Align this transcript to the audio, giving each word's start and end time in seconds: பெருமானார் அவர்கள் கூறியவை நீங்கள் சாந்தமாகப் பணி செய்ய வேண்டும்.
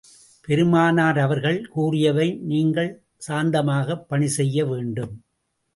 பெருமானார் 0.47 1.19
அவர்கள் 1.19 1.67
கூறியவை 1.67 2.39
நீங்கள் 2.43 2.91
சாந்தமாகப் 3.27 4.05
பணி 4.07 4.27
செய்ய 4.27 4.65
வேண்டும். 4.65 5.13